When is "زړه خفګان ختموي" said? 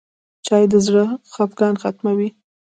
0.85-2.29